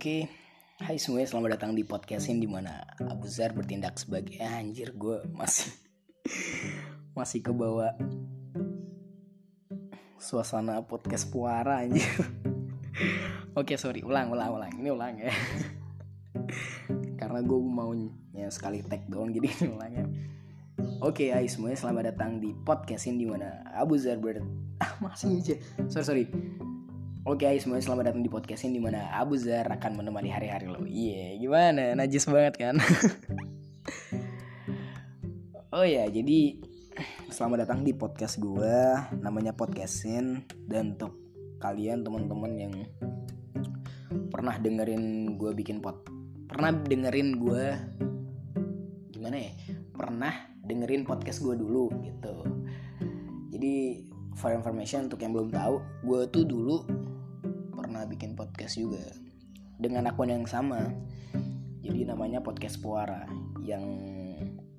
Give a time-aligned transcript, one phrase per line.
[0.00, 0.32] Oke,
[0.80, 5.20] hai semuanya selamat datang di podcastin di mana Abu Zar bertindak sebagai eh, anjir gue
[5.28, 5.68] masih
[7.20, 7.92] masih ke bawah
[10.16, 12.08] suasana podcast puara anjir.
[13.60, 14.72] Oke sorry ulang ulang ulang.
[14.72, 15.28] Ini ulang ya.
[17.20, 20.04] Karena gue maunya sekali tag doang jadi ini ulang ya.
[21.04, 24.40] Oke, hai semuanya selamat datang di podcastin di mana Abu Zar ber
[24.80, 25.60] ah, masih aja.
[25.92, 26.69] Sorry sorry
[27.30, 30.66] Oke okay, semuanya selamat datang di podcast ini di mana Abu Zar akan menemani hari-hari
[30.66, 30.82] lo.
[30.82, 31.94] Iya yeah, gimana?
[31.94, 32.74] Najis banget kan?
[35.70, 36.58] Oh ya jadi
[37.30, 38.74] selamat datang di podcast gue
[39.22, 40.42] Namanya podcastin.
[40.66, 41.14] Dan untuk
[41.62, 42.74] kalian teman-teman yang
[44.34, 46.02] pernah dengerin gue bikin pot
[46.50, 47.64] Pernah dengerin gue
[49.14, 49.54] Gimana ya?
[49.94, 50.34] Pernah
[50.66, 52.42] dengerin podcast gue dulu gitu.
[53.54, 54.02] Jadi
[54.34, 56.99] for information untuk yang belum tahu Gue tuh dulu
[58.00, 59.04] pernah bikin podcast juga.
[59.76, 60.88] Dengan akun yang sama.
[61.84, 63.28] Jadi namanya podcast Puara
[63.60, 63.84] yang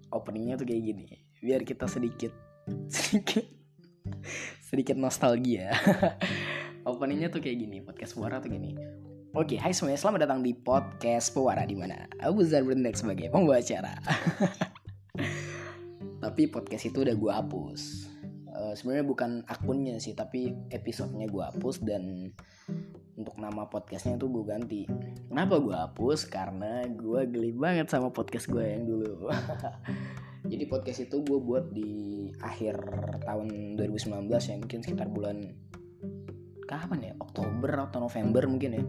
[0.10, 1.06] openingnya tuh kayak gini.
[1.38, 2.34] Biar kita sedikit
[2.90, 3.46] sedikit
[4.66, 5.70] sedikit nostalgia.
[6.90, 8.74] Openingnya tuh kayak gini podcast Puara tuh gini.
[9.38, 13.62] Oke, hai semuanya, selamat datang di podcast Puara di mana Abu Zar bertindak sebagai pembawa
[13.62, 14.02] acara.
[16.26, 17.82] Tapi podcast itu udah gue hapus.
[18.50, 22.34] Uh, Sebenarnya bukan akunnya sih, tapi episodenya gue hapus dan
[23.22, 24.90] untuk nama podcastnya tuh gue ganti.
[25.30, 26.26] Kenapa gue hapus?
[26.26, 29.30] Karena gue geli banget sama podcast gue yang dulu.
[30.52, 32.82] Jadi podcast itu gue buat di akhir
[33.22, 35.54] tahun 2019 ya mungkin sekitar bulan
[36.66, 37.14] kapan ya?
[37.22, 38.84] Oktober atau November mungkin ya.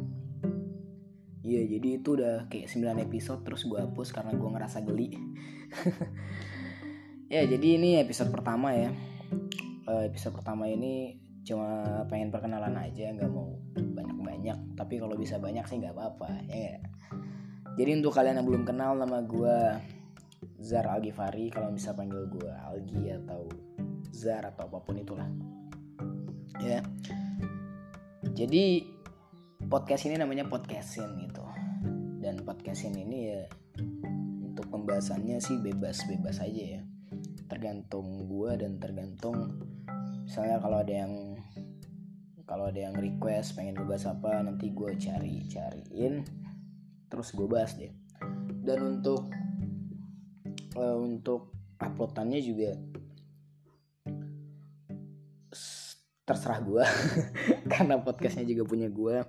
[1.43, 5.13] Iya jadi itu udah kayak 9 episode terus gue hapus karena gue ngerasa geli.
[7.33, 8.93] Ya jadi ini episode pertama ya.
[9.89, 14.79] Episode pertama ini cuma pengen perkenalan aja nggak mau banyak-banyak.
[14.79, 16.79] Tapi kalau bisa banyak sih nggak apa-apa ya
[17.73, 19.57] jadi untuk kalian yang belum kenal nama gue
[20.61, 23.49] Zar Algifari kalau bisa panggil gue Algi atau
[24.13, 25.25] Zar atau apa pun itulah.
[26.61, 26.85] Ya.
[28.37, 28.85] Jadi
[29.73, 31.41] podcast ini namanya podcastin gitu.
[32.21, 33.43] Dan podcastin ini ya
[34.45, 36.83] untuk pembahasannya sih bebas-bebas aja ya.
[37.49, 39.62] Tergantung gue dan tergantung
[40.33, 41.37] misalnya kalau ada yang
[42.49, 46.25] kalau ada yang request pengen gue bahas apa nanti gue cari cariin
[47.13, 47.93] terus gue bahas deh.
[48.65, 49.29] Dan untuk
[50.73, 52.81] uh, untuk uploadannya juga
[56.25, 56.85] terserah gue
[57.77, 59.21] karena podcastnya juga punya gue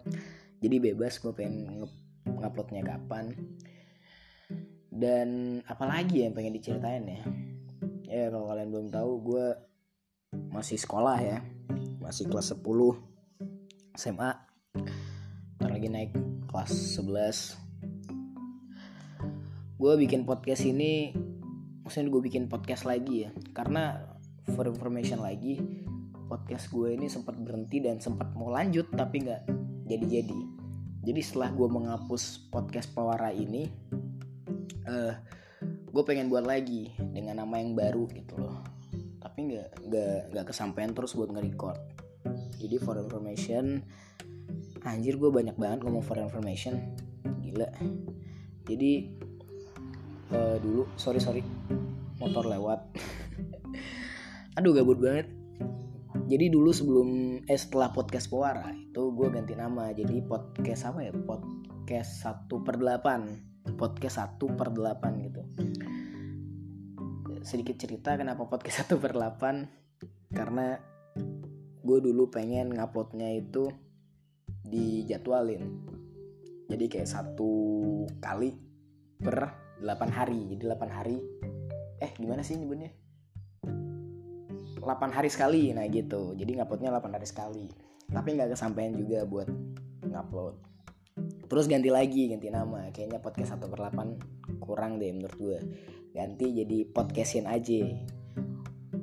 [0.63, 1.83] jadi bebas gue pengen
[2.23, 3.35] nguploadnya kapan.
[4.87, 7.21] Dan apalagi yang pengen diceritain ya.
[8.07, 9.72] Ya kalau kalian belum tahu gue
[10.53, 11.41] masih sekolah ya.
[11.97, 12.61] Masih kelas 10
[13.97, 14.31] SMA
[15.57, 16.13] Ntar lagi naik
[16.45, 17.57] kelas 11
[19.83, 21.11] gue bikin podcast ini
[21.83, 23.31] maksudnya gue bikin podcast lagi ya.
[23.51, 23.99] Karena
[24.53, 25.59] for information lagi
[26.29, 29.43] podcast gue ini sempat berhenti dan sempat mau lanjut tapi nggak
[29.89, 30.39] jadi-jadi.
[31.03, 33.67] Jadi setelah gue menghapus podcast Pawara ini
[34.87, 35.13] uh,
[35.67, 38.72] gue pengen buat lagi dengan nama yang baru gitu loh
[39.33, 41.73] tapi nggak nggak nggak kesampaian terus buat nge-record.
[42.61, 43.81] Jadi for information
[44.85, 46.93] anjir gue banyak banget ngomong for information.
[47.41, 47.65] Gila.
[48.69, 49.09] Jadi
[50.37, 51.41] uh, dulu sorry sorry
[52.21, 52.85] motor lewat.
[54.61, 55.25] Aduh gabut banget.
[56.29, 61.13] Jadi dulu sebelum eh setelah podcast Pewara itu gue ganti nama jadi podcast apa ya?
[61.25, 63.33] Podcast satu per delapan.
[63.81, 65.41] Podcast satu per delapan gitu
[67.43, 69.67] sedikit cerita kenapa podcast satu per delapan.
[70.31, 70.79] Karena
[71.83, 73.67] gue dulu pengen nguploadnya itu
[74.63, 75.67] dijadwalin.
[76.71, 77.51] Jadi kayak satu
[78.23, 78.55] kali
[79.19, 79.51] per
[79.83, 80.55] 8 hari.
[80.55, 81.19] Jadi 8 hari.
[81.99, 82.89] Eh gimana sih nyebutnya?
[84.79, 86.33] 8 hari sekali nah gitu.
[86.39, 87.67] Jadi nguploadnya 8 hari sekali.
[88.07, 89.51] Tapi nggak kesampaian juga buat
[90.07, 90.55] ngupload.
[91.51, 92.87] Terus ganti lagi ganti nama.
[92.89, 95.59] Kayaknya podcast 1 per 8 kurang deh menurut gue
[96.13, 97.81] ganti jadi podcastin aja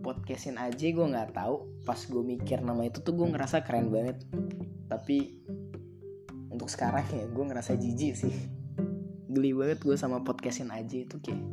[0.01, 1.85] podcastin aja gue nggak tahu.
[1.85, 4.25] Pas gue mikir nama itu tuh gue ngerasa keren banget.
[4.89, 5.39] Tapi
[6.51, 8.35] untuk sekarang ya gue ngerasa jijik sih.
[9.31, 11.45] Geli banget gue sama podcastin aja itu kayak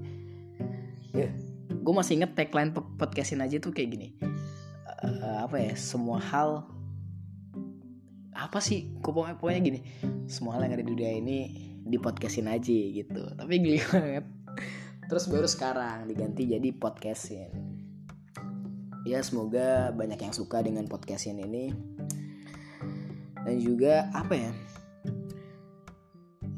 [1.13, 1.30] ya
[1.69, 4.07] gue masih inget tagline podcastin aja tuh kayak gini.
[4.98, 6.65] Uh, apa ya semua hal
[8.33, 9.80] apa sih pokoknya, pokoknya gini.
[10.25, 11.38] Semua hal yang ada di dunia ini
[11.86, 13.21] di podcastin aja gitu.
[13.38, 14.37] Tapi geli banget
[15.07, 17.51] terus baru sekarang diganti jadi podcastin.
[19.07, 21.71] Ya semoga banyak yang suka dengan podcastin ini.
[23.48, 24.51] Dan juga apa ya?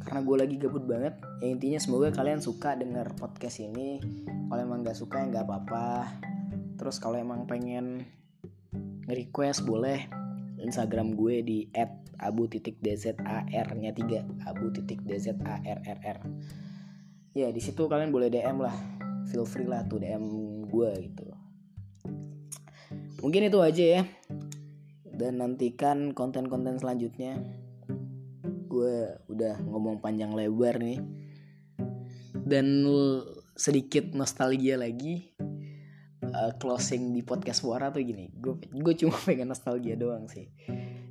[0.01, 4.01] Karena gue lagi gabut banget ya intinya semoga kalian suka denger podcast ini.
[4.50, 6.10] Kalau emang nggak suka ya nggak apa-apa.
[6.81, 8.10] Terus kalau emang pengen
[9.06, 10.10] request boleh.
[10.60, 11.60] Instagram gue di
[12.19, 13.16] abu titik dzar
[13.80, 16.19] nya tiga abu titik dzarrr
[17.34, 18.76] ya di situ kalian boleh dm lah.
[19.30, 20.24] Feel free lah tuh dm
[20.70, 21.26] gue gitu.
[23.20, 24.02] Mungkin itu aja ya.
[25.04, 27.44] Dan nantikan konten-konten selanjutnya.
[28.70, 31.04] Gue udah ngomong panjang lebar nih.
[32.34, 32.88] Dan
[33.60, 35.36] sedikit nostalgia lagi
[36.24, 38.31] uh, closing di podcast suara tuh gini.
[38.31, 40.48] Gue gue cuma pengen nostalgia doang sih.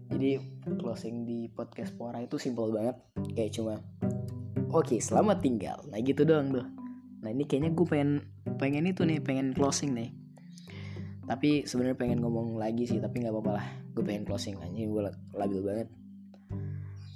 [0.09, 0.41] Jadi
[0.81, 2.97] closing di podcast suara itu simple banget.
[3.37, 3.75] Kayak cuma
[4.71, 5.79] oke okay, selamat tinggal.
[5.89, 6.67] Nah gitu doang tuh.
[7.25, 8.11] Nah ini kayaknya gue pengen
[8.57, 10.13] pengen itu nih pengen closing nih.
[11.29, 13.67] Tapi sebenarnya pengen ngomong lagi sih tapi nggak apa-apa lah.
[13.93, 15.03] Gue pengen closing aja gue
[15.37, 15.89] labil banget.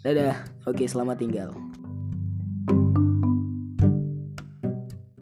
[0.02, 0.36] Dadah.
[0.66, 1.54] Oke okay, selamat tinggal